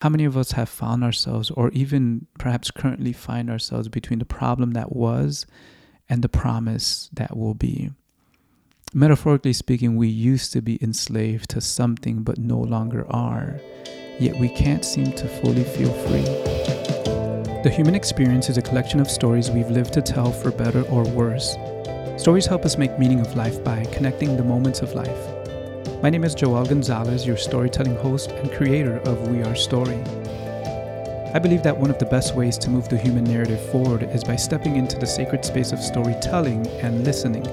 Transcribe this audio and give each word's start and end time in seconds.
How 0.00 0.08
many 0.08 0.24
of 0.24 0.34
us 0.34 0.52
have 0.52 0.70
found 0.70 1.04
ourselves, 1.04 1.50
or 1.50 1.68
even 1.72 2.26
perhaps 2.38 2.70
currently 2.70 3.12
find 3.12 3.50
ourselves, 3.50 3.88
between 3.88 4.18
the 4.18 4.24
problem 4.24 4.70
that 4.70 4.96
was 4.96 5.44
and 6.08 6.22
the 6.22 6.28
promise 6.28 7.10
that 7.12 7.36
will 7.36 7.52
be? 7.52 7.90
Metaphorically 8.94 9.52
speaking, 9.52 9.96
we 9.96 10.08
used 10.08 10.54
to 10.54 10.62
be 10.62 10.82
enslaved 10.82 11.50
to 11.50 11.60
something 11.60 12.22
but 12.22 12.38
no 12.38 12.58
longer 12.58 13.06
are, 13.10 13.60
yet 14.18 14.40
we 14.40 14.48
can't 14.48 14.86
seem 14.86 15.12
to 15.12 15.28
fully 15.28 15.64
feel 15.64 15.92
free. 15.92 16.24
The 17.62 17.70
human 17.70 17.94
experience 17.94 18.48
is 18.48 18.56
a 18.56 18.62
collection 18.62 19.00
of 19.00 19.10
stories 19.10 19.50
we've 19.50 19.70
lived 19.70 19.92
to 19.92 20.00
tell 20.00 20.32
for 20.32 20.50
better 20.50 20.80
or 20.84 21.04
worse. 21.10 21.56
Stories 22.16 22.46
help 22.46 22.64
us 22.64 22.78
make 22.78 22.98
meaning 22.98 23.20
of 23.20 23.36
life 23.36 23.62
by 23.62 23.84
connecting 23.92 24.38
the 24.38 24.44
moments 24.44 24.80
of 24.80 24.94
life 24.94 25.39
my 26.02 26.08
name 26.08 26.24
is 26.24 26.34
Joel 26.34 26.64
Gonzalez, 26.64 27.26
your 27.26 27.36
storytelling 27.36 27.94
host 27.96 28.30
and 28.30 28.50
creator 28.50 29.00
of 29.00 29.28
We 29.28 29.42
Are 29.42 29.54
Story. 29.54 30.02
I 31.34 31.38
believe 31.38 31.62
that 31.62 31.76
one 31.76 31.90
of 31.90 31.98
the 31.98 32.06
best 32.06 32.34
ways 32.34 32.56
to 32.58 32.70
move 32.70 32.88
the 32.88 32.96
human 32.96 33.24
narrative 33.24 33.60
forward 33.70 34.04
is 34.04 34.24
by 34.24 34.36
stepping 34.36 34.76
into 34.76 34.98
the 34.98 35.06
sacred 35.06 35.44
space 35.44 35.72
of 35.72 35.78
storytelling 35.78 36.66
and 36.80 37.04
listening. 37.04 37.44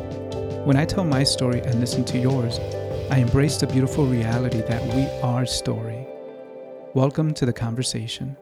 When 0.66 0.78
I 0.78 0.86
tell 0.86 1.04
my 1.04 1.26
story 1.26 1.60
and 1.60 1.82
listen 1.82 2.06
to 2.06 2.18
yours, 2.18 2.60
I 3.12 3.18
embrace 3.18 3.58
the 3.58 3.68
beautiful 3.68 4.06
reality 4.06 4.62
that 4.62 4.96
we 4.96 5.06
are 5.22 5.46
story. 5.46 6.08
Welcome 6.94 7.34
to 7.34 7.46
the 7.46 7.52
conversation. 7.52 8.38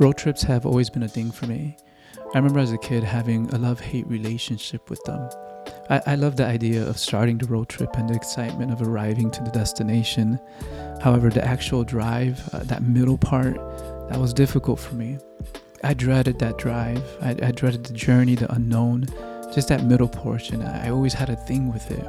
Road 0.00 0.18
trips 0.18 0.42
have 0.42 0.66
always 0.66 0.90
been 0.90 1.04
a 1.04 1.08
thing 1.08 1.30
for 1.30 1.46
me. 1.46 1.76
I 2.34 2.38
remember 2.38 2.58
as 2.58 2.72
a 2.72 2.78
kid 2.78 3.04
having 3.04 3.48
a 3.54 3.58
love 3.58 3.78
hate 3.78 4.08
relationship 4.08 4.90
with 4.90 5.00
them. 5.04 5.30
I, 5.88 6.02
I 6.04 6.14
love 6.16 6.34
the 6.34 6.44
idea 6.44 6.84
of 6.84 6.98
starting 6.98 7.38
the 7.38 7.46
road 7.46 7.68
trip 7.68 7.96
and 7.96 8.08
the 8.08 8.14
excitement 8.14 8.72
of 8.72 8.82
arriving 8.82 9.30
to 9.30 9.42
the 9.44 9.52
destination. 9.52 10.40
However, 11.00 11.30
the 11.30 11.44
actual 11.44 11.84
drive, 11.84 12.42
uh, 12.52 12.64
that 12.64 12.82
middle 12.82 13.16
part, 13.16 13.54
that 14.08 14.18
was 14.18 14.34
difficult 14.34 14.80
for 14.80 14.96
me. 14.96 15.18
I 15.84 15.94
dreaded 15.94 16.40
that 16.40 16.58
drive. 16.58 17.04
I, 17.22 17.36
I 17.40 17.52
dreaded 17.52 17.84
the 17.84 17.94
journey, 17.94 18.34
the 18.34 18.52
unknown, 18.52 19.06
just 19.54 19.68
that 19.68 19.84
middle 19.84 20.08
portion. 20.08 20.60
I, 20.62 20.88
I 20.88 20.90
always 20.90 21.14
had 21.14 21.30
a 21.30 21.36
thing 21.36 21.72
with 21.72 21.88
it. 21.92 22.04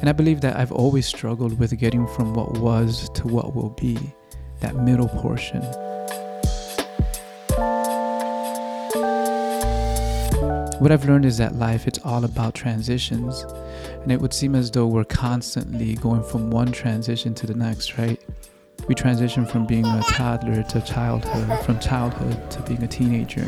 And 0.00 0.08
I 0.08 0.12
believe 0.12 0.40
that 0.40 0.56
I've 0.56 0.72
always 0.72 1.06
struggled 1.06 1.56
with 1.56 1.78
getting 1.78 2.08
from 2.08 2.34
what 2.34 2.58
was 2.58 3.08
to 3.10 3.28
what 3.28 3.54
will 3.54 3.70
be, 3.70 3.96
that 4.58 4.74
middle 4.74 5.08
portion. 5.08 5.62
What 10.78 10.92
I've 10.92 11.06
learned 11.06 11.24
is 11.24 11.38
that 11.38 11.54
life 11.54 11.86
it's 11.86 11.98
all 12.04 12.26
about 12.26 12.54
transitions. 12.54 13.46
And 14.02 14.12
it 14.12 14.20
would 14.20 14.34
seem 14.34 14.54
as 14.54 14.70
though 14.70 14.86
we're 14.86 15.04
constantly 15.04 15.94
going 15.94 16.22
from 16.22 16.50
one 16.50 16.70
transition 16.70 17.34
to 17.36 17.46
the 17.46 17.54
next, 17.54 17.96
right? 17.96 18.20
We 18.86 18.94
transition 18.94 19.46
from 19.46 19.66
being 19.66 19.86
a 19.86 20.02
toddler 20.02 20.62
to 20.62 20.80
childhood, 20.82 21.64
from 21.64 21.78
childhood 21.78 22.50
to 22.50 22.60
being 22.64 22.82
a 22.82 22.86
teenager, 22.86 23.46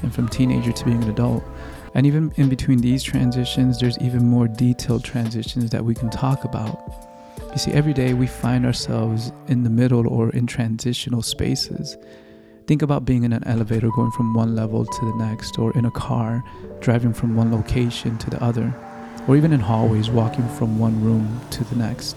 and 0.00 0.14
from 0.14 0.26
teenager 0.26 0.72
to 0.72 0.84
being 0.86 1.02
an 1.02 1.10
adult. 1.10 1.44
And 1.92 2.06
even 2.06 2.32
in 2.36 2.48
between 2.48 2.78
these 2.78 3.02
transitions, 3.02 3.78
there's 3.78 3.98
even 3.98 4.24
more 4.24 4.48
detailed 4.48 5.04
transitions 5.04 5.68
that 5.68 5.84
we 5.84 5.94
can 5.94 6.08
talk 6.08 6.44
about. 6.44 6.80
You 7.52 7.58
see, 7.58 7.72
every 7.72 7.92
day 7.92 8.14
we 8.14 8.26
find 8.26 8.64
ourselves 8.64 9.32
in 9.48 9.64
the 9.64 9.70
middle 9.70 10.08
or 10.08 10.30
in 10.30 10.46
transitional 10.46 11.20
spaces. 11.20 11.98
Think 12.66 12.80
about 12.80 13.04
being 13.04 13.24
in 13.24 13.34
an 13.34 13.44
elevator 13.44 13.90
going 13.90 14.10
from 14.12 14.32
one 14.32 14.56
level 14.56 14.86
to 14.86 15.04
the 15.04 15.14
next, 15.16 15.58
or 15.58 15.76
in 15.76 15.84
a 15.84 15.90
car 15.90 16.42
driving 16.80 17.12
from 17.12 17.36
one 17.36 17.52
location 17.52 18.16
to 18.16 18.30
the 18.30 18.42
other, 18.42 18.74
or 19.28 19.36
even 19.36 19.52
in 19.52 19.60
hallways 19.60 20.08
walking 20.08 20.48
from 20.56 20.78
one 20.78 21.04
room 21.04 21.42
to 21.50 21.64
the 21.64 21.76
next. 21.76 22.16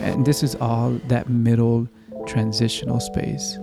And 0.00 0.26
this 0.26 0.42
is 0.42 0.56
all 0.56 0.90
that 1.06 1.28
middle 1.28 1.88
transitional 2.26 2.98
space. 2.98 3.58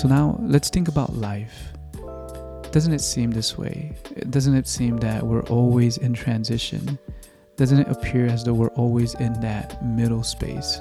So 0.00 0.06
now 0.06 0.38
let's 0.40 0.70
think 0.70 0.86
about 0.86 1.16
life. 1.16 1.72
Doesn't 2.70 2.92
it 2.92 3.00
seem 3.00 3.32
this 3.32 3.58
way? 3.58 3.96
Doesn't 4.30 4.54
it 4.54 4.68
seem 4.68 4.98
that 4.98 5.26
we're 5.26 5.42
always 5.46 5.98
in 5.98 6.12
transition? 6.12 6.96
Doesn't 7.58 7.80
it 7.80 7.88
appear 7.88 8.26
as 8.26 8.44
though 8.44 8.54
we're 8.54 8.68
always 8.68 9.14
in 9.16 9.32
that 9.40 9.84
middle 9.84 10.22
space? 10.22 10.80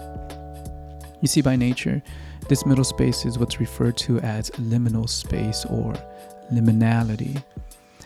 You 1.22 1.28
see, 1.28 1.42
by 1.42 1.56
nature, 1.56 2.04
this 2.50 2.68
middle 2.68 2.84
space 2.84 3.26
is 3.26 3.40
what's 3.40 3.60
referred 3.60 3.98
to 3.98 4.20
as 4.20 4.52
liminal 4.52 5.10
space 5.10 5.66
or 5.66 5.96
liminality. 6.54 7.44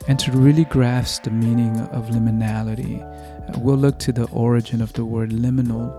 And 0.08 0.18
to 0.20 0.32
really 0.32 0.64
grasp 0.64 1.24
the 1.24 1.32
meaning 1.32 1.82
of 1.92 2.12
liminality, 2.12 3.02
uh, 3.04 3.60
we'll 3.60 3.76
look 3.76 4.00
to 4.00 4.14
the 4.14 4.30
origin 4.30 4.82
of 4.82 4.94
the 4.94 5.04
word 5.04 5.32
liminal. 5.32 5.92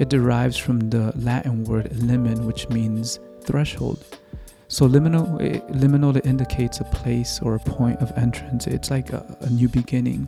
It 0.00 0.08
derives 0.08 0.56
from 0.56 0.88
the 0.88 1.12
Latin 1.16 1.64
word 1.64 1.90
limen, 1.90 2.46
which 2.46 2.70
means 2.70 3.20
threshold. 3.42 4.02
So 4.68 4.88
liminal, 4.88 5.42
eh, 5.42 5.60
liminal 5.74 6.24
indicates 6.24 6.80
a 6.80 6.84
place 6.84 7.38
or 7.42 7.54
a 7.54 7.60
point 7.60 8.00
of 8.00 8.16
entrance. 8.16 8.66
It's 8.66 8.90
like 8.90 9.12
a, 9.12 9.36
a 9.42 9.50
new 9.50 9.68
beginning. 9.68 10.26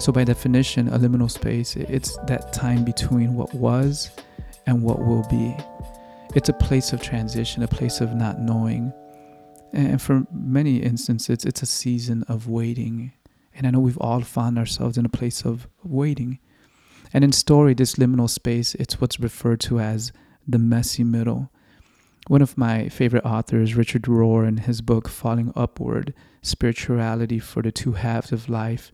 So, 0.00 0.12
by 0.12 0.24
definition, 0.24 0.88
a 0.88 0.98
liminal 0.98 1.30
space, 1.30 1.76
it's 1.76 2.16
that 2.26 2.54
time 2.54 2.86
between 2.86 3.34
what 3.34 3.52
was 3.52 4.10
and 4.66 4.82
what 4.82 4.98
will 5.04 5.26
be. 5.28 5.54
It's 6.34 6.48
a 6.48 6.54
place 6.54 6.94
of 6.94 7.02
transition, 7.02 7.62
a 7.62 7.68
place 7.68 8.00
of 8.00 8.14
not 8.14 8.40
knowing. 8.40 8.94
And 9.74 10.00
for 10.00 10.26
many 10.32 10.78
instances, 10.78 11.44
it's 11.44 11.62
a 11.62 11.66
season 11.66 12.24
of 12.28 12.48
waiting. 12.48 13.12
And 13.54 13.66
I 13.66 13.70
know 13.72 13.80
we've 13.80 13.98
all 13.98 14.22
found 14.22 14.58
ourselves 14.58 14.96
in 14.96 15.04
a 15.04 15.10
place 15.10 15.44
of 15.44 15.68
waiting. 15.84 16.38
And 17.12 17.22
in 17.22 17.32
story, 17.32 17.74
this 17.74 17.96
liminal 17.96 18.30
space, 18.30 18.74
it's 18.76 19.02
what's 19.02 19.20
referred 19.20 19.60
to 19.60 19.80
as 19.80 20.12
the 20.48 20.58
messy 20.58 21.04
middle. 21.04 21.50
One 22.26 22.40
of 22.40 22.56
my 22.56 22.88
favorite 22.88 23.26
authors, 23.26 23.74
Richard 23.74 24.04
Rohr, 24.04 24.48
in 24.48 24.56
his 24.56 24.80
book 24.80 25.08
Falling 25.08 25.52
Upward 25.54 26.14
Spirituality 26.40 27.38
for 27.38 27.60
the 27.60 27.70
Two 27.70 27.92
Halves 27.92 28.32
of 28.32 28.48
Life, 28.48 28.92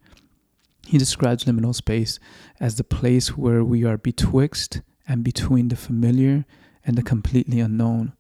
he 0.87 0.99
describes 0.99 1.45
liminal 1.45 1.75
space 1.75 2.19
as 2.61 2.77
the 2.77 2.85
place 2.85 3.37
where 3.37 3.65
we 3.65 3.85
are 3.85 3.97
betwixt 3.97 4.81
and 5.09 5.25
between 5.25 5.69
the 5.69 5.77
familiar 5.77 6.45
and 6.85 6.97
the 6.97 7.03
completely 7.03 7.61
unknown. 7.61 8.13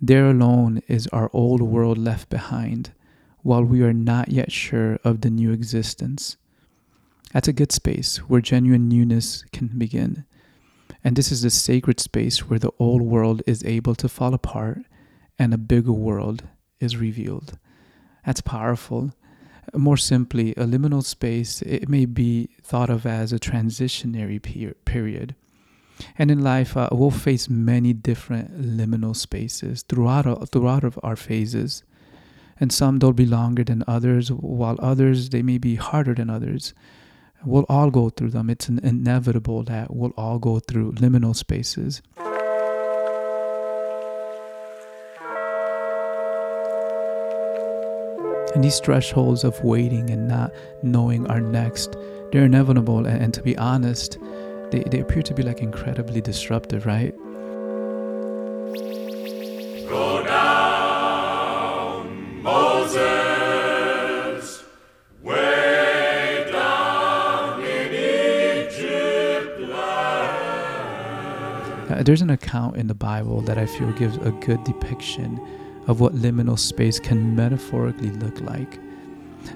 There 0.00 0.26
alone 0.26 0.82
is 0.88 1.06
our 1.08 1.30
old 1.32 1.62
world 1.62 1.98
left 1.98 2.28
behind, 2.28 2.92
while 3.42 3.62
we 3.62 3.82
are 3.82 3.92
not 3.92 4.30
yet 4.30 4.50
sure 4.50 4.98
of 5.04 5.20
the 5.20 5.30
new 5.30 5.52
existence. 5.52 6.36
That's 7.32 7.48
a 7.48 7.52
good 7.52 7.72
space 7.72 8.18
where 8.18 8.40
genuine 8.40 8.88
newness 8.88 9.44
can 9.52 9.68
begin. 9.78 10.24
And 11.04 11.16
this 11.16 11.32
is 11.32 11.42
the 11.42 11.50
sacred 11.50 12.00
space 12.00 12.48
where 12.48 12.58
the 12.58 12.72
old 12.78 13.02
world 13.02 13.42
is 13.46 13.64
able 13.64 13.94
to 13.96 14.08
fall 14.08 14.34
apart 14.34 14.82
and 15.38 15.52
a 15.52 15.58
bigger 15.58 15.92
world 15.92 16.44
is 16.78 16.96
revealed. 16.96 17.58
That's 18.24 18.40
powerful. 18.40 19.12
More 19.74 19.96
simply, 19.96 20.52
a 20.52 20.64
liminal 20.66 21.02
space 21.02 21.62
it 21.62 21.88
may 21.88 22.04
be 22.04 22.50
thought 22.62 22.90
of 22.90 23.06
as 23.06 23.32
a 23.32 23.38
transitionary 23.38 24.40
per- 24.40 24.74
period. 24.84 25.34
And 26.18 26.30
in 26.30 26.42
life, 26.42 26.76
uh, 26.76 26.88
we'll 26.92 27.10
face 27.10 27.48
many 27.48 27.92
different 27.92 28.60
liminal 28.60 29.16
spaces 29.16 29.82
throughout 29.82 30.26
uh, 30.26 30.44
throughout 30.46 30.84
of 30.84 30.98
our 31.02 31.16
phases, 31.16 31.84
and 32.60 32.72
some 32.72 32.98
they'll 32.98 33.12
be 33.12 33.26
longer 33.26 33.64
than 33.64 33.84
others, 33.86 34.30
while 34.30 34.76
others 34.80 35.30
they 35.30 35.42
may 35.42 35.58
be 35.58 35.76
harder 35.76 36.14
than 36.14 36.28
others. 36.28 36.74
We'll 37.44 37.66
all 37.68 37.90
go 37.90 38.10
through 38.10 38.30
them. 38.30 38.50
It's 38.50 38.68
inevitable 38.68 39.64
that 39.64 39.94
we'll 39.94 40.14
all 40.16 40.38
go 40.38 40.60
through 40.60 40.92
liminal 40.92 41.34
spaces. 41.34 42.02
And 48.54 48.62
these 48.62 48.80
thresholds 48.80 49.44
of 49.44 49.58
waiting 49.64 50.10
and 50.10 50.28
not 50.28 50.52
knowing 50.82 51.26
our 51.28 51.40
next, 51.40 51.96
they're 52.32 52.44
inevitable. 52.44 53.06
And, 53.06 53.22
and 53.22 53.32
to 53.34 53.42
be 53.42 53.56
honest, 53.56 54.18
they, 54.70 54.82
they 54.84 55.00
appear 55.00 55.22
to 55.22 55.32
be 55.32 55.42
like 55.42 55.60
incredibly 55.60 56.20
disruptive, 56.20 56.84
right? 56.84 57.16
Go 59.88 60.22
down, 60.24 61.62
Moses, 62.42 63.02
way 65.22 66.46
down 66.52 67.62
in 67.62 67.92
Egypt 68.66 69.60
uh, 71.90 72.02
there's 72.02 72.20
an 72.20 72.28
account 72.30 72.76
in 72.76 72.86
the 72.86 72.94
Bible 72.94 73.40
that 73.42 73.56
I 73.56 73.64
feel 73.64 73.92
gives 73.92 74.18
a 74.18 74.30
good 74.30 74.62
depiction 74.64 75.40
of 75.86 76.00
what 76.00 76.14
liminal 76.14 76.58
space 76.58 76.98
can 77.00 77.34
metaphorically 77.34 78.10
look 78.10 78.40
like. 78.40 78.78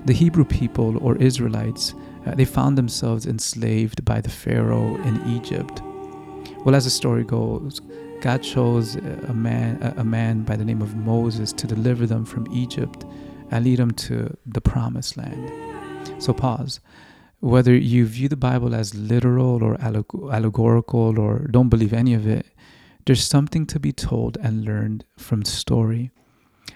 The 0.05 0.13
Hebrew 0.13 0.45
people 0.45 0.99
or 0.99 1.17
Israelites, 1.17 1.95
uh, 2.27 2.35
they 2.35 2.45
found 2.45 2.77
themselves 2.77 3.27
enslaved 3.27 4.05
by 4.05 4.21
the 4.21 4.31
Pharaoh 4.31 4.97
in 5.03 5.23
Egypt. 5.37 5.81
Well, 6.65 6.75
as 6.75 6.85
the 6.85 6.91
story 6.91 7.23
goes, 7.23 7.81
God 8.21 8.43
chose 8.43 8.97
a 8.97 9.35
man, 9.35 9.81
a 9.97 10.05
man 10.05 10.43
by 10.43 10.57
the 10.57 10.65
name 10.65 10.83
of 10.83 10.97
Moses 10.97 11.53
to 11.53 11.67
deliver 11.67 12.07
them 12.07 12.25
from 12.25 12.51
Egypt 12.53 13.05
and 13.51 13.65
lead 13.65 13.79
them 13.79 13.93
to 13.93 14.37
the 14.47 14.61
promised 14.61 15.17
land. 15.17 15.53
So 16.23 16.33
pause. 16.33 16.81
Whether 17.41 17.77
you 17.77 18.07
view 18.07 18.29
the 18.29 18.37
Bible 18.37 18.75
as 18.75 18.95
literal 18.95 19.63
or 19.63 19.77
allegorical 19.81 21.21
or 21.21 21.47
don't 21.51 21.69
believe 21.69 21.93
any 21.93 22.15
of 22.15 22.27
it, 22.27 22.47
there's 23.07 23.25
something 23.25 23.67
to 23.67 23.81
be 23.81 23.93
told 23.93 24.37
and 24.43 24.65
learned 24.65 25.05
from 25.17 25.45
story. 25.45 26.11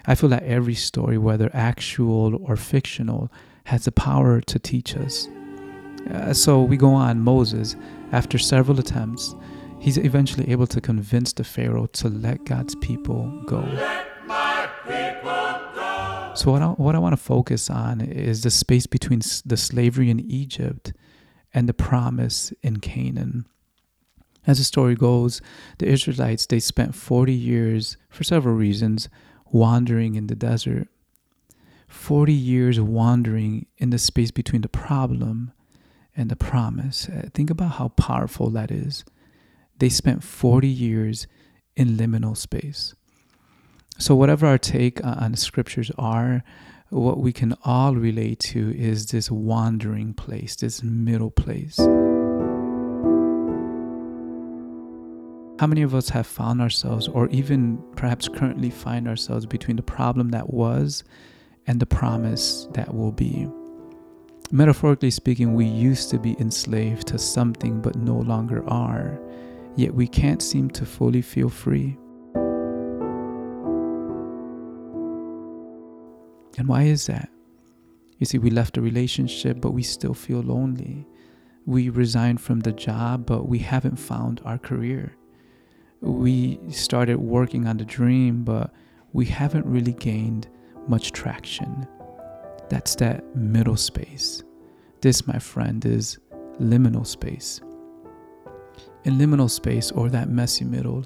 I 0.05 0.15
feel 0.15 0.29
that 0.29 0.43
every 0.43 0.75
story, 0.75 1.17
whether 1.17 1.51
actual 1.53 2.35
or 2.43 2.55
fictional, 2.55 3.29
has 3.65 3.85
the 3.85 3.91
power 3.91 4.41
to 4.41 4.57
teach 4.57 4.95
us. 4.95 5.27
Uh, 6.09 6.33
so 6.33 6.63
we 6.63 6.77
go 6.77 6.93
on. 6.93 7.19
Moses, 7.19 7.75
after 8.11 8.37
several 8.37 8.79
attempts, 8.79 9.35
he's 9.79 9.97
eventually 9.97 10.49
able 10.49 10.67
to 10.67 10.81
convince 10.81 11.33
the 11.33 11.43
Pharaoh 11.43 11.85
to 11.87 12.09
let 12.09 12.45
God's 12.45 12.75
people 12.75 13.29
go. 13.45 13.61
So, 16.33 16.49
what 16.49 16.61
I, 16.61 16.67
what 16.67 16.95
I 16.95 16.99
want 16.99 17.13
to 17.13 17.21
focus 17.21 17.69
on 17.69 17.99
is 17.99 18.41
the 18.41 18.49
space 18.49 18.87
between 18.87 19.19
the 19.45 19.57
slavery 19.57 20.09
in 20.09 20.19
Egypt 20.21 20.93
and 21.53 21.67
the 21.67 21.73
promise 21.73 22.53
in 22.63 22.77
Canaan. 22.77 23.45
As 24.47 24.57
the 24.57 24.63
story 24.63 24.95
goes, 24.95 25.41
the 25.77 25.87
Israelites 25.87 26.45
they 26.45 26.59
spent 26.59 26.95
40 26.95 27.33
years 27.33 27.97
for 28.09 28.23
several 28.23 28.55
reasons 28.55 29.09
wandering 29.51 30.15
in 30.15 30.27
the 30.27 30.35
desert. 30.35 30.87
40 31.87 32.33
years 32.33 32.79
wandering 32.79 33.67
in 33.77 33.89
the 33.89 33.99
space 33.99 34.31
between 34.31 34.61
the 34.61 34.69
problem 34.69 35.51
and 36.15 36.29
the 36.29 36.35
promise. 36.35 37.07
Uh, 37.09 37.29
think 37.33 37.49
about 37.49 37.73
how 37.73 37.89
powerful 37.89 38.49
that 38.49 38.71
is. 38.71 39.03
They 39.79 39.89
spent 39.89 40.23
40 40.23 40.67
years 40.67 41.27
in 41.75 41.97
liminal 41.97 42.37
space. 42.37 42.95
So, 43.97 44.15
whatever 44.15 44.47
our 44.47 44.57
take 44.57 45.03
on 45.03 45.31
the 45.31 45.37
scriptures 45.37 45.91
are, 45.97 46.43
what 46.89 47.19
we 47.19 47.31
can 47.31 47.55
all 47.63 47.95
relate 47.95 48.39
to 48.39 48.75
is 48.77 49.07
this 49.07 49.29
wandering 49.29 50.13
place, 50.13 50.55
this 50.55 50.81
middle 50.81 51.31
place. 51.31 51.79
How 55.61 55.67
many 55.67 55.83
of 55.83 55.93
us 55.93 56.09
have 56.09 56.25
found 56.25 56.59
ourselves, 56.59 57.07
or 57.07 57.27
even 57.29 57.77
perhaps 57.95 58.27
currently 58.27 58.71
find 58.71 59.07
ourselves, 59.07 59.45
between 59.45 59.77
the 59.77 59.83
problem 59.83 60.29
that 60.29 60.51
was 60.51 61.03
and 61.67 61.79
the 61.79 61.85
promise 61.85 62.67
that 62.73 62.91
will 62.91 63.11
be? 63.11 63.47
Metaphorically 64.51 65.11
speaking, 65.11 65.53
we 65.53 65.65
used 65.65 66.09
to 66.09 66.17
be 66.17 66.35
enslaved 66.39 67.05
to 67.09 67.19
something 67.19 67.79
but 67.79 67.95
no 67.95 68.17
longer 68.17 68.67
are, 68.67 69.21
yet 69.75 69.93
we 69.93 70.07
can't 70.07 70.41
seem 70.41 70.67
to 70.71 70.83
fully 70.83 71.21
feel 71.21 71.47
free. 71.47 71.95
And 76.57 76.67
why 76.67 76.85
is 76.85 77.05
that? 77.05 77.29
You 78.17 78.25
see, 78.25 78.39
we 78.39 78.49
left 78.49 78.77
a 78.77 78.81
relationship, 78.81 79.61
but 79.61 79.73
we 79.73 79.83
still 79.83 80.15
feel 80.15 80.39
lonely. 80.39 81.05
We 81.67 81.89
resigned 81.89 82.41
from 82.41 82.61
the 82.61 82.73
job, 82.73 83.27
but 83.27 83.47
we 83.47 83.59
haven't 83.59 83.97
found 83.97 84.41
our 84.43 84.57
career. 84.57 85.15
We 86.01 86.59
started 86.69 87.17
working 87.17 87.67
on 87.67 87.77
the 87.77 87.85
dream, 87.85 88.43
but 88.43 88.73
we 89.13 89.25
haven't 89.25 89.65
really 89.67 89.93
gained 89.93 90.47
much 90.87 91.11
traction. 91.11 91.87
That's 92.69 92.95
that 92.95 93.35
middle 93.35 93.77
space. 93.77 94.43
This, 95.01 95.27
my 95.27 95.37
friend, 95.37 95.85
is 95.85 96.17
liminal 96.59 97.05
space. 97.05 97.61
In 99.03 99.17
liminal 99.17 99.49
space, 99.49 99.91
or 99.91 100.09
that 100.09 100.29
messy 100.29 100.65
middle, 100.65 101.05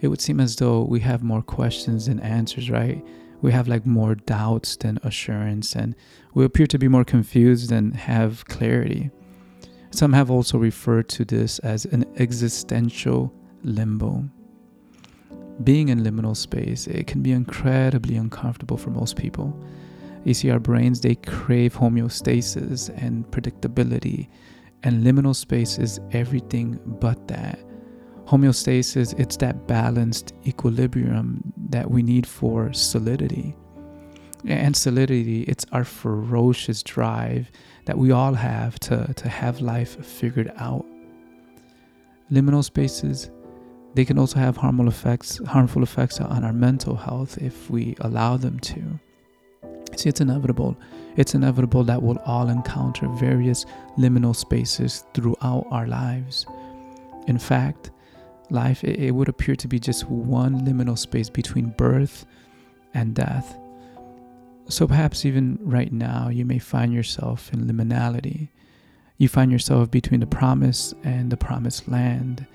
it 0.00 0.08
would 0.08 0.20
seem 0.20 0.40
as 0.40 0.56
though 0.56 0.82
we 0.82 0.98
have 1.00 1.22
more 1.22 1.42
questions 1.42 2.06
than 2.06 2.18
answers, 2.20 2.68
right? 2.68 3.04
We 3.42 3.52
have 3.52 3.68
like 3.68 3.86
more 3.86 4.16
doubts 4.16 4.74
than 4.74 4.98
assurance, 5.04 5.76
and 5.76 5.94
we 6.34 6.44
appear 6.44 6.66
to 6.66 6.78
be 6.78 6.88
more 6.88 7.04
confused 7.04 7.70
than 7.70 7.92
have 7.92 8.44
clarity. 8.46 9.10
Some 9.90 10.12
have 10.14 10.30
also 10.30 10.58
referred 10.58 11.08
to 11.10 11.24
this 11.24 11.58
as 11.60 11.84
an 11.84 12.06
existential 12.16 13.32
limbo. 13.62 14.24
Being 15.64 15.88
in 15.88 16.02
liminal 16.02 16.36
space, 16.36 16.86
it 16.86 17.06
can 17.06 17.22
be 17.22 17.32
incredibly 17.32 18.16
uncomfortable 18.16 18.76
for 18.76 18.90
most 18.90 19.16
people. 19.16 19.56
You 20.24 20.34
see, 20.34 20.50
our 20.50 20.58
brains, 20.58 21.00
they 21.00 21.16
crave 21.16 21.74
homeostasis 21.74 22.88
and 23.02 23.26
predictability, 23.30 24.28
and 24.82 25.04
liminal 25.04 25.34
space 25.34 25.78
is 25.78 26.00
everything 26.12 26.80
but 27.00 27.28
that. 27.28 27.58
Homeostasis, 28.26 29.18
it's 29.18 29.36
that 29.38 29.66
balanced 29.66 30.32
equilibrium 30.46 31.52
that 31.70 31.90
we 31.90 32.02
need 32.02 32.26
for 32.26 32.72
solidity. 32.72 33.54
And 34.46 34.76
solidity, 34.76 35.42
it's 35.42 35.66
our 35.72 35.84
ferocious 35.84 36.82
drive 36.82 37.50
that 37.84 37.98
we 37.98 38.10
all 38.10 38.34
have 38.34 38.78
to, 38.80 39.12
to 39.14 39.28
have 39.28 39.60
life 39.60 40.04
figured 40.04 40.52
out. 40.56 40.86
Liminal 42.30 42.64
spaces, 42.64 43.30
they 43.94 44.04
can 44.04 44.18
also 44.18 44.38
have 44.38 44.56
harmful 44.56 44.88
effects, 44.88 45.38
harmful 45.46 45.82
effects 45.82 46.20
on 46.20 46.44
our 46.44 46.52
mental 46.52 46.96
health 46.96 47.38
if 47.38 47.70
we 47.70 47.94
allow 48.00 48.36
them 48.36 48.58
to. 48.60 48.98
See, 49.96 50.08
it's 50.08 50.20
inevitable. 50.20 50.76
It's 51.16 51.34
inevitable 51.34 51.84
that 51.84 52.02
we'll 52.02 52.18
all 52.24 52.48
encounter 52.48 53.06
various 53.08 53.66
liminal 53.98 54.34
spaces 54.34 55.04
throughout 55.12 55.66
our 55.70 55.86
lives. 55.86 56.46
In 57.26 57.38
fact, 57.38 57.90
life 58.48 58.82
it, 58.82 58.98
it 58.98 59.10
would 59.10 59.28
appear 59.28 59.56
to 59.56 59.68
be 59.68 59.78
just 59.78 60.08
one 60.08 60.62
liminal 60.62 60.96
space 60.96 61.28
between 61.28 61.70
birth 61.70 62.24
and 62.94 63.14
death. 63.14 63.58
So 64.68 64.86
perhaps 64.86 65.26
even 65.26 65.58
right 65.60 65.92
now, 65.92 66.28
you 66.30 66.46
may 66.46 66.58
find 66.58 66.94
yourself 66.94 67.52
in 67.52 67.66
liminality. 67.66 68.48
You 69.18 69.28
find 69.28 69.52
yourself 69.52 69.90
between 69.90 70.20
the 70.20 70.26
promise 70.26 70.94
and 71.04 71.30
the 71.30 71.36
promised 71.36 71.88
land 71.88 72.46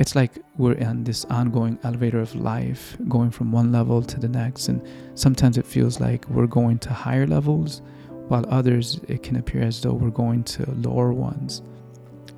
it's 0.00 0.16
like 0.16 0.38
we're 0.56 0.72
in 0.72 1.04
this 1.04 1.26
ongoing 1.26 1.78
elevator 1.84 2.20
of 2.20 2.34
life, 2.34 2.96
going 3.06 3.30
from 3.30 3.52
one 3.52 3.70
level 3.70 4.02
to 4.02 4.18
the 4.18 4.30
next. 4.30 4.68
And 4.68 4.80
sometimes 5.14 5.58
it 5.58 5.66
feels 5.66 6.00
like 6.00 6.26
we're 6.30 6.46
going 6.46 6.78
to 6.78 6.90
higher 6.90 7.26
levels, 7.26 7.82
while 8.28 8.46
others, 8.48 8.98
it 9.08 9.22
can 9.22 9.36
appear 9.36 9.60
as 9.60 9.78
though 9.82 9.92
we're 9.92 10.08
going 10.08 10.44
to 10.44 10.70
lower 10.70 11.12
ones. 11.12 11.60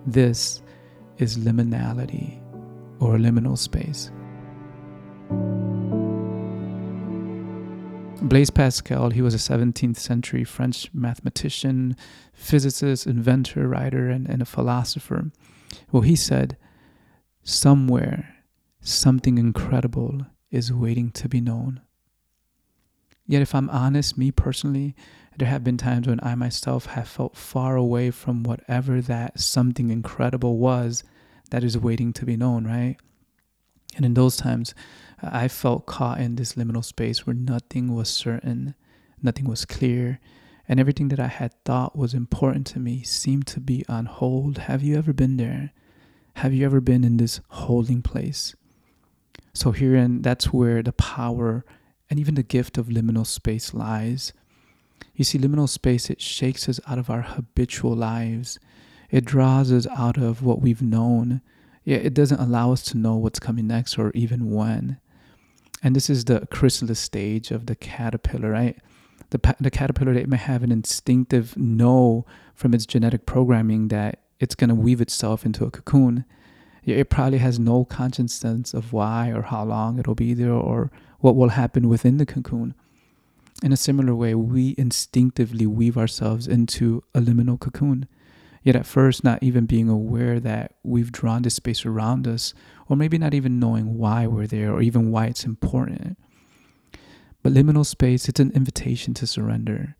This 0.08 0.60
is 1.18 1.38
liminality 1.38 2.40
or 2.98 3.14
liminal 3.14 3.56
space. 3.56 4.10
Blaise 8.22 8.50
Pascal, 8.50 9.10
he 9.10 9.22
was 9.22 9.34
a 9.34 9.38
17th 9.38 9.98
century 9.98 10.42
French 10.42 10.90
mathematician, 10.92 11.96
physicist, 12.32 13.06
inventor, 13.06 13.68
writer, 13.68 14.08
and, 14.08 14.28
and 14.28 14.42
a 14.42 14.46
philosopher. 14.46 15.30
Well, 15.92 16.02
he 16.02 16.16
said, 16.16 16.56
Somewhere, 17.44 18.36
something 18.80 19.36
incredible 19.36 20.26
is 20.50 20.72
waiting 20.72 21.10
to 21.12 21.28
be 21.28 21.40
known. 21.40 21.80
Yet, 23.26 23.42
if 23.42 23.54
I'm 23.54 23.70
honest, 23.70 24.16
me 24.16 24.30
personally, 24.30 24.94
there 25.38 25.48
have 25.48 25.64
been 25.64 25.76
times 25.76 26.06
when 26.06 26.20
I 26.22 26.34
myself 26.34 26.86
have 26.86 27.08
felt 27.08 27.36
far 27.36 27.76
away 27.76 28.10
from 28.10 28.42
whatever 28.42 29.00
that 29.00 29.40
something 29.40 29.90
incredible 29.90 30.58
was 30.58 31.02
that 31.50 31.64
is 31.64 31.76
waiting 31.76 32.12
to 32.14 32.24
be 32.24 32.36
known, 32.36 32.64
right? 32.64 32.96
And 33.96 34.04
in 34.04 34.14
those 34.14 34.36
times, 34.36 34.74
I 35.20 35.48
felt 35.48 35.86
caught 35.86 36.20
in 36.20 36.36
this 36.36 36.54
liminal 36.54 36.84
space 36.84 37.26
where 37.26 37.34
nothing 37.34 37.94
was 37.94 38.08
certain, 38.08 38.74
nothing 39.22 39.46
was 39.46 39.64
clear, 39.64 40.20
and 40.68 40.78
everything 40.78 41.08
that 41.08 41.20
I 41.20 41.26
had 41.26 41.52
thought 41.64 41.96
was 41.96 42.14
important 42.14 42.66
to 42.68 42.78
me 42.78 43.02
seemed 43.02 43.46
to 43.48 43.60
be 43.60 43.84
on 43.88 44.06
hold. 44.06 44.58
Have 44.58 44.82
you 44.82 44.96
ever 44.96 45.12
been 45.12 45.36
there? 45.36 45.72
Have 46.34 46.52
you 46.52 46.64
ever 46.64 46.80
been 46.80 47.04
in 47.04 47.18
this 47.18 47.40
holding 47.48 48.02
place? 48.02 48.54
So, 49.54 49.72
herein, 49.72 50.22
that's 50.22 50.52
where 50.52 50.82
the 50.82 50.92
power 50.92 51.64
and 52.08 52.18
even 52.18 52.34
the 52.34 52.42
gift 52.42 52.78
of 52.78 52.86
liminal 52.86 53.26
space 53.26 53.74
lies. 53.74 54.32
You 55.14 55.24
see, 55.24 55.38
liminal 55.38 55.68
space, 55.68 56.10
it 56.10 56.20
shakes 56.20 56.68
us 56.68 56.80
out 56.86 56.98
of 56.98 57.10
our 57.10 57.22
habitual 57.22 57.94
lives. 57.94 58.58
It 59.10 59.24
draws 59.24 59.70
us 59.70 59.86
out 59.88 60.16
of 60.16 60.42
what 60.42 60.60
we've 60.60 60.82
known. 60.82 61.42
It 61.84 62.14
doesn't 62.14 62.40
allow 62.40 62.72
us 62.72 62.82
to 62.84 62.96
know 62.96 63.16
what's 63.16 63.38
coming 63.38 63.66
next 63.66 63.98
or 63.98 64.10
even 64.14 64.50
when. 64.50 64.98
And 65.82 65.94
this 65.94 66.08
is 66.08 66.24
the 66.24 66.46
chrysalis 66.50 67.00
stage 67.00 67.50
of 67.50 67.66
the 67.66 67.74
caterpillar, 67.74 68.50
right? 68.50 68.78
The, 69.30 69.56
the 69.60 69.70
caterpillar, 69.70 70.12
it 70.12 70.28
may 70.28 70.36
have 70.36 70.62
an 70.62 70.72
instinctive 70.72 71.56
know 71.56 72.24
from 72.54 72.72
its 72.72 72.86
genetic 72.86 73.26
programming 73.26 73.88
that 73.88 74.21
it's 74.42 74.56
going 74.56 74.68
to 74.68 74.74
weave 74.74 75.00
itself 75.00 75.46
into 75.46 75.64
a 75.64 75.70
cocoon. 75.70 76.24
It 76.84 77.08
probably 77.08 77.38
has 77.38 77.60
no 77.60 77.84
conscious 77.84 78.32
sense 78.34 78.74
of 78.74 78.92
why 78.92 79.28
or 79.28 79.42
how 79.42 79.64
long 79.64 80.00
it'll 80.00 80.16
be 80.16 80.34
there 80.34 80.52
or 80.52 80.90
what 81.20 81.36
will 81.36 81.50
happen 81.50 81.88
within 81.88 82.16
the 82.16 82.26
cocoon. 82.26 82.74
In 83.62 83.72
a 83.72 83.76
similar 83.76 84.16
way, 84.16 84.34
we 84.34 84.74
instinctively 84.76 85.64
weave 85.64 85.96
ourselves 85.96 86.48
into 86.48 87.04
a 87.14 87.20
liminal 87.20 87.60
cocoon. 87.60 88.08
Yet 88.64 88.74
at 88.74 88.84
first, 88.84 89.22
not 89.22 89.40
even 89.44 89.66
being 89.66 89.88
aware 89.88 90.40
that 90.40 90.74
we've 90.82 91.12
drawn 91.12 91.42
this 91.42 91.54
space 91.54 91.86
around 91.86 92.26
us, 92.26 92.52
or 92.88 92.96
maybe 92.96 93.18
not 93.18 93.34
even 93.34 93.60
knowing 93.60 93.96
why 93.96 94.26
we're 94.26 94.48
there 94.48 94.72
or 94.72 94.82
even 94.82 95.12
why 95.12 95.26
it's 95.26 95.44
important. 95.44 96.18
But 97.44 97.52
liminal 97.52 97.86
space, 97.86 98.28
it's 98.28 98.40
an 98.40 98.50
invitation 98.52 99.14
to 99.14 99.26
surrender. 99.26 99.94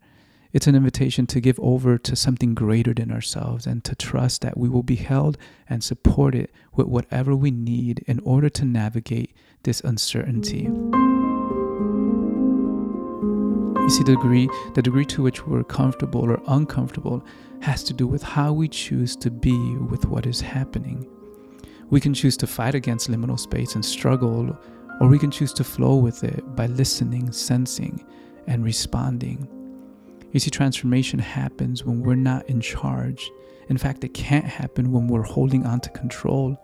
It's 0.53 0.67
an 0.67 0.75
invitation 0.75 1.25
to 1.27 1.41
give 1.41 1.59
over 1.59 1.97
to 1.97 2.15
something 2.15 2.53
greater 2.53 2.93
than 2.93 3.11
ourselves 3.11 3.65
and 3.65 3.83
to 3.85 3.95
trust 3.95 4.41
that 4.43 4.55
we 4.55 4.69
will 4.69 4.83
be 4.83 4.97
held 4.97 5.35
and 5.67 5.83
supported 5.83 6.51
with 6.75 6.85
whatever 6.85 7.35
we 7.35 7.49
need 7.49 8.03
in 8.05 8.19
order 8.19 8.49
to 8.49 8.63
navigate 8.63 9.35
this 9.63 9.81
uncertainty. 9.81 10.69
You 13.81 13.89
see, 13.89 14.03
the 14.03 14.15
degree, 14.15 14.47
the 14.75 14.83
degree 14.83 15.05
to 15.05 15.23
which 15.23 15.47
we're 15.47 15.63
comfortable 15.63 16.21
or 16.21 16.39
uncomfortable 16.45 17.25
has 17.61 17.83
to 17.85 17.93
do 17.93 18.05
with 18.05 18.21
how 18.21 18.53
we 18.53 18.67
choose 18.67 19.15
to 19.15 19.31
be 19.31 19.57
with 19.77 20.05
what 20.05 20.27
is 20.27 20.39
happening. 20.39 21.07
We 21.89 21.99
can 21.99 22.13
choose 22.13 22.37
to 22.37 22.45
fight 22.45 22.75
against 22.75 23.09
liminal 23.09 23.39
space 23.39 23.73
and 23.73 23.83
struggle, 23.83 24.55
or 25.01 25.07
we 25.07 25.17
can 25.17 25.31
choose 25.31 25.53
to 25.53 25.63
flow 25.63 25.95
with 25.95 26.23
it 26.23 26.55
by 26.55 26.67
listening, 26.67 27.31
sensing, 27.31 28.05
and 28.45 28.63
responding. 28.63 29.47
You 30.33 30.39
see, 30.39 30.49
transformation 30.49 31.19
happens 31.19 31.85
when 31.85 32.01
we're 32.01 32.15
not 32.15 32.49
in 32.49 32.59
charge. 32.59 33.31
In 33.69 33.77
fact, 33.77 34.03
it 34.03 34.15
can't 34.15 34.45
happen 34.45 34.91
when 34.91 35.07
we're 35.07 35.21
holding 35.21 35.63
on 35.63 35.79
to 35.81 35.89
control. 35.91 36.57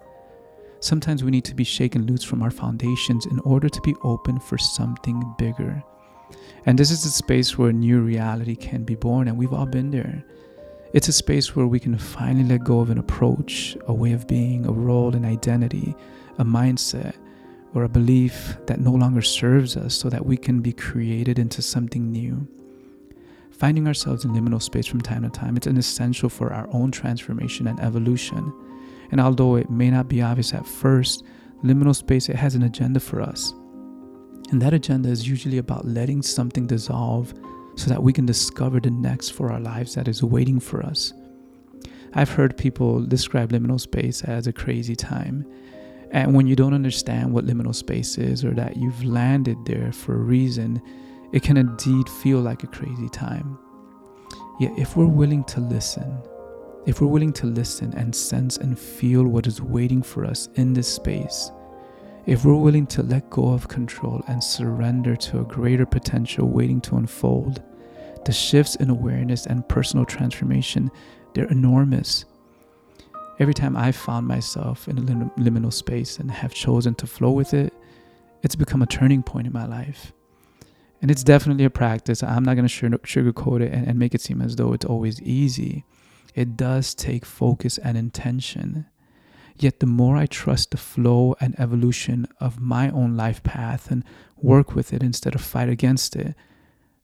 Sometimes 0.80 1.24
we 1.24 1.30
need 1.30 1.46
to 1.46 1.56
be 1.56 1.64
shaken 1.64 2.08
loose 2.08 2.24
from 2.24 2.42
our 2.42 2.50
foundations 2.50 3.28
in 3.28 3.40
order 3.42 3.70
to 3.70 3.82
be 3.82 3.94
open 4.04 4.40
for 4.40 4.58
something 4.58 5.24
bigger. 5.38 5.84
And 6.66 6.80
this 6.80 6.90
is 6.90 7.06
a 7.06 7.12
space 7.12 7.58
where 7.58 7.70
a 7.70 7.74
new 7.74 8.02
reality 8.02 8.56
can 8.56 8.84
be 8.84 8.96
born, 8.96 9.28
and 9.28 9.38
we've 9.38 9.54
all 9.54 9.68
been 9.68 9.92
there. 9.92 10.24
It's 10.94 11.08
a 11.08 11.14
space 11.14 11.56
where 11.56 11.68
we 11.68 11.80
can 11.80 11.96
finally 11.96 12.46
let 12.46 12.64
go 12.64 12.80
of 12.80 12.90
an 12.90 12.98
approach, 12.98 13.78
a 13.86 13.94
way 13.94 14.14
of 14.14 14.28
being, 14.28 14.66
a 14.66 14.72
role, 14.72 15.16
an 15.16 15.26
identity, 15.26 15.96
a 16.40 16.44
mindset, 16.44 17.14
or 17.76 17.84
a 17.84 17.90
belief 17.90 18.58
that 18.66 18.80
no 18.80 18.94
longer 18.94 19.22
serves 19.22 19.78
us 19.78 19.94
so 19.94 20.10
that 20.10 20.26
we 20.26 20.38
can 20.38 20.60
be 20.60 20.74
created 20.74 21.38
into 21.38 21.62
something 21.62 22.12
new. 22.12 22.48
Finding 23.60 23.88
ourselves 23.88 24.24
in 24.24 24.32
liminal 24.32 24.62
space 24.62 24.86
from 24.86 25.02
time 25.02 25.24
to 25.24 25.30
time, 25.30 25.58
it's 25.58 25.68
an 25.68 25.76
essential 25.76 26.30
for 26.30 26.54
our 26.54 26.70
own 26.72 26.92
transformation 26.92 27.68
and 27.68 27.78
evolution. 27.82 28.54
And 29.12 29.20
although 29.20 29.58
it 29.58 29.70
may 29.70 29.90
not 29.90 30.08
be 30.08 30.22
obvious 30.22 30.54
at 30.54 30.66
first, 30.66 31.26
liminal 31.62 31.94
space 31.94 32.30
it 32.30 32.38
has 32.38 32.56
an 32.56 32.64
agenda 32.64 33.02
for 33.02 33.22
us. 33.22 33.54
And 34.52 34.62
that 34.62 34.74
agenda 34.74 35.10
is 35.10 35.28
usually 35.28 35.58
about 35.58 35.86
letting 35.86 36.22
something 36.22 36.68
dissolve 36.68 37.34
so 37.76 37.90
that 37.90 38.02
we 38.02 38.14
can 38.14 38.26
discover 38.26 38.80
the 38.80 38.92
next 38.92 39.32
for 39.32 39.52
our 39.52 39.60
lives 39.60 39.94
that 39.96 40.08
is 40.08 40.24
waiting 40.24 40.62
for 40.62 40.82
us. 40.82 41.12
I've 42.14 42.30
heard 42.32 42.58
people 42.58 43.06
describe 43.06 43.52
liminal 43.52 43.80
space 43.80 44.24
as 44.24 44.48
a 44.48 44.54
crazy 44.54 44.96
time. 44.96 45.46
And 46.12 46.34
when 46.34 46.48
you 46.48 46.56
don't 46.56 46.74
understand 46.74 47.34
what 47.34 47.46
liminal 47.46 47.76
space 47.76 48.18
is 48.18 48.46
or 48.46 48.52
that 48.52 48.78
you've 48.78 49.04
landed 49.04 49.58
there 49.66 49.92
for 49.92 50.14
a 50.14 50.18
reason, 50.18 50.82
it 51.32 51.44
can 51.44 51.58
indeed 51.58 52.10
feel 52.10 52.40
like 52.40 52.64
a 52.64 52.68
crazy 52.68 53.10
time. 53.10 53.58
Yet, 54.60 54.78
if 54.78 54.98
we're 54.98 55.06
willing 55.06 55.44
to 55.46 55.60
listen, 55.62 56.18
if 56.86 57.02
we're 57.02 57.08
willing 57.08 57.34
to 57.34 57.46
listen 57.46 57.94
and 57.96 58.14
sense 58.14 58.58
and 58.58 58.78
feel 58.78 59.24
what 59.24 59.48
is 59.48 59.62
waiting 59.62 60.02
for 60.02 60.26
us 60.26 60.50
in 60.56 60.74
this 60.74 60.92
space, 60.92 61.52
if 62.26 62.46
we're 62.46 62.56
willing 62.56 62.86
to 62.88 63.04
let 63.04 63.30
go 63.30 63.54
of 63.54 63.68
control 63.68 64.24
and 64.28 64.44
surrender 64.44 65.16
to 65.16 65.40
a 65.40 65.46
greater 65.46 65.86
potential 65.86 66.48
waiting 66.48 66.82
to 66.82 66.98
unfold, 66.98 67.64
the 68.26 68.32
shifts 68.32 68.76
in 68.76 68.90
awareness 68.90 69.46
and 69.46 69.68
personal 69.70 70.06
transformation, 70.06 70.92
they're 71.34 71.48
enormous. 71.50 72.26
Every 73.40 73.54
time 73.54 73.78
I've 73.78 73.96
found 73.96 74.28
myself 74.28 74.88
in 74.88 74.98
a 74.98 75.02
liminal 75.40 75.72
space 75.72 76.20
and 76.20 76.30
have 76.30 76.54
chosen 76.54 76.96
to 76.96 77.08
flow 77.08 77.32
with 77.32 77.54
it, 77.54 77.74
it's 78.44 78.56
become 78.56 78.82
a 78.82 78.88
turning 78.88 79.24
point 79.24 79.48
in 79.48 79.54
my 79.54 79.66
life. 79.66 80.12
And 81.02 81.10
it's 81.10 81.24
definitely 81.24 81.64
a 81.64 81.70
practice. 81.70 82.22
I'm 82.22 82.44
not 82.44 82.56
going 82.56 82.68
to 82.68 82.90
sugarcoat 82.90 83.62
it 83.62 83.72
and, 83.72 83.88
and 83.88 84.00
make 84.00 84.14
it 84.14 84.22
seem 84.22 84.42
as 84.42 84.56
though 84.58 84.74
it's 84.74 84.86
always 84.86 85.22
easy. 85.22 85.86
It 86.36 86.58
does 86.58 86.94
take 86.94 87.26
focus 87.26 87.78
and 87.78 87.98
intention. 87.98 88.86
Yet, 89.58 89.80
the 89.80 89.86
more 89.86 90.16
I 90.16 90.26
trust 90.26 90.72
the 90.72 90.78
flow 90.78 91.36
and 91.42 91.60
evolution 91.60 92.28
of 92.40 92.60
my 92.60 92.90
own 92.90 93.18
life 93.18 93.44
path 93.44 93.92
and 93.92 94.04
work 94.38 94.74
with 94.76 94.94
it 94.94 95.04
instead 95.04 95.36
of 95.36 95.42
fight 95.42 95.70
against 95.70 96.16
it, 96.16 96.36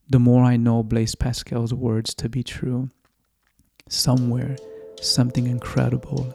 the 0.10 0.20
more 0.20 0.44
I 0.44 0.56
know 0.56 0.84
Blaise 0.84 1.16
Pascal's 1.16 1.74
words 1.74 2.14
to 2.16 2.30
be 2.30 2.44
true. 2.44 2.90
Somewhere, 3.90 4.56
something 5.02 5.48
incredible 5.48 6.34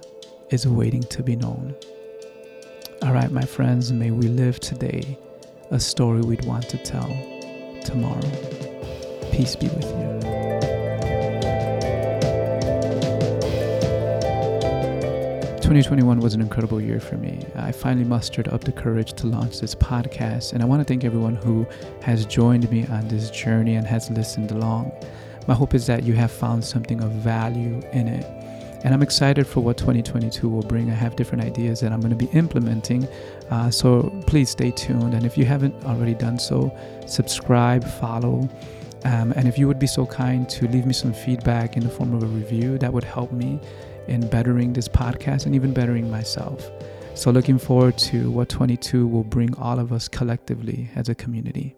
is 0.50 0.66
waiting 0.66 1.02
to 1.04 1.22
be 1.22 1.36
known. 1.36 1.74
All 3.02 3.12
right, 3.12 3.30
my 3.30 3.44
friends, 3.44 3.92
may 3.92 4.10
we 4.10 4.28
live 4.28 4.60
today 4.60 5.18
a 5.70 5.80
story 5.80 6.20
we'd 6.20 6.44
want 6.44 6.68
to 6.68 6.78
tell 6.78 7.29
tomorrow. 7.90 8.20
Peace 9.32 9.56
be 9.56 9.66
with 9.68 9.84
you. 9.84 10.10
2021 15.60 16.20
was 16.20 16.34
an 16.34 16.40
incredible 16.40 16.80
year 16.80 17.00
for 17.00 17.16
me. 17.16 17.38
I 17.56 17.72
finally 17.72 18.04
mustered 18.04 18.48
up 18.48 18.62
the 18.62 18.72
courage 18.72 19.12
to 19.14 19.26
launch 19.26 19.60
this 19.60 19.74
podcast, 19.74 20.52
and 20.52 20.62
I 20.62 20.66
want 20.66 20.80
to 20.80 20.84
thank 20.84 21.04
everyone 21.04 21.34
who 21.34 21.66
has 22.02 22.26
joined 22.26 22.70
me 22.70 22.86
on 22.86 23.08
this 23.08 23.30
journey 23.30 23.74
and 23.74 23.86
has 23.86 24.08
listened 24.10 24.52
along. 24.52 24.92
My 25.48 25.54
hope 25.54 25.74
is 25.74 25.86
that 25.86 26.04
you 26.04 26.14
have 26.14 26.30
found 26.30 26.64
something 26.64 27.02
of 27.02 27.10
value 27.10 27.80
in 27.92 28.06
it. 28.06 28.39
And 28.82 28.94
I'm 28.94 29.02
excited 29.02 29.46
for 29.46 29.60
what 29.60 29.76
2022 29.76 30.48
will 30.48 30.62
bring. 30.62 30.90
I 30.90 30.94
have 30.94 31.14
different 31.16 31.44
ideas 31.44 31.80
that 31.80 31.92
I'm 31.92 32.00
going 32.00 32.16
to 32.16 32.16
be 32.16 32.30
implementing. 32.32 33.06
Uh, 33.50 33.70
so 33.70 34.10
please 34.26 34.50
stay 34.50 34.70
tuned. 34.70 35.14
And 35.14 35.26
if 35.26 35.36
you 35.36 35.44
haven't 35.44 35.74
already 35.84 36.14
done 36.14 36.38
so, 36.38 36.74
subscribe, 37.06 37.84
follow. 37.84 38.48
Um, 39.04 39.32
and 39.32 39.48
if 39.48 39.58
you 39.58 39.66
would 39.66 39.78
be 39.78 39.86
so 39.86 40.06
kind 40.06 40.48
to 40.50 40.66
leave 40.68 40.86
me 40.86 40.92
some 40.92 41.12
feedback 41.12 41.76
in 41.76 41.82
the 41.82 41.90
form 41.90 42.14
of 42.14 42.22
a 42.22 42.26
review, 42.26 42.78
that 42.78 42.92
would 42.92 43.04
help 43.04 43.32
me 43.32 43.60
in 44.08 44.26
bettering 44.28 44.72
this 44.72 44.88
podcast 44.88 45.46
and 45.46 45.54
even 45.54 45.72
bettering 45.72 46.10
myself. 46.10 46.70
So, 47.14 47.30
looking 47.30 47.58
forward 47.58 47.98
to 47.98 48.30
what 48.30 48.48
22 48.48 49.06
will 49.06 49.24
bring 49.24 49.54
all 49.56 49.78
of 49.78 49.92
us 49.92 50.08
collectively 50.08 50.90
as 50.94 51.08
a 51.08 51.14
community. 51.14 51.76